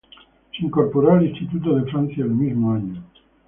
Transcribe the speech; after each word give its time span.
Se 0.51 0.65
incorporó 0.65 1.13
al 1.13 1.27
Instituto 1.27 1.75
de 1.75 1.83
Francia 1.91 2.23
el 2.25 2.31
mismo 2.31 2.71
año. 2.73 3.03